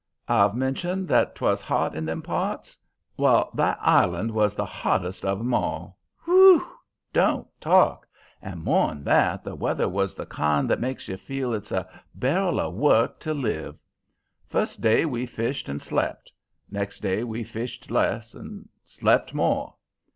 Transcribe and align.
"I've 0.27 0.55
mentioned 0.55 1.07
that 1.09 1.35
'twas 1.35 1.61
hot 1.61 1.93
in 1.93 2.05
them 2.05 2.23
parts? 2.23 2.75
Well, 3.17 3.51
that 3.53 3.77
island 3.81 4.31
was 4.31 4.55
the 4.55 4.65
hottest 4.65 5.23
of 5.23 5.39
'em 5.39 5.53
all. 5.53 5.99
Whew! 6.25 6.65
Don't 7.13 7.45
talk! 7.61 8.07
And, 8.41 8.63
more'n 8.63 9.03
that, 9.03 9.43
the 9.43 9.53
weather 9.53 9.87
was 9.87 10.15
the 10.15 10.25
kind 10.25 10.67
that 10.71 10.79
makes 10.79 11.07
you 11.07 11.17
feel 11.17 11.53
it's 11.53 11.71
a 11.71 11.87
barrel 12.15 12.59
of 12.59 12.73
work 12.73 13.19
to 13.19 13.33
live. 13.35 13.77
First 14.47 14.81
day 14.81 15.05
we 15.05 15.27
fished 15.27 15.69
and 15.69 15.79
slept. 15.79 16.31
Next 16.71 17.01
day 17.01 17.23
we 17.23 17.43
fished 17.43 17.91
less 17.91 18.33
and 18.33 18.67
slept 18.83 19.35
more. 19.35 19.75